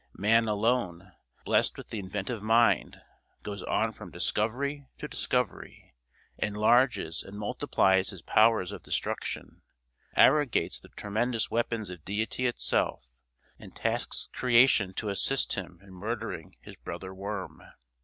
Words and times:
Man 0.17 0.47
alone, 0.47 1.11
blessed 1.45 1.77
with 1.77 1.89
the 1.91 1.99
inventive 1.99 2.41
mind, 2.41 3.03
goes 3.43 3.61
on 3.61 3.91
from 3.93 4.09
discovery 4.09 4.87
to 4.97 5.07
discovery, 5.07 5.93
enlarges 6.39 7.21
and 7.21 7.37
multiplies 7.37 8.09
his 8.09 8.23
powers 8.23 8.71
of 8.71 8.81
destruction; 8.81 9.61
arrogates 10.15 10.79
the 10.79 10.89
tremendous 10.89 11.51
weapons 11.51 11.91
of 11.91 12.03
Deity 12.03 12.47
itself, 12.47 13.13
and 13.59 13.75
tasks 13.75 14.27
creation 14.33 14.91
to 14.95 15.09
assist 15.09 15.53
him 15.53 15.79
in 15.83 15.93
murdering 15.93 16.55
his 16.61 16.77
brother 16.77 17.13
worm! 17.13 17.61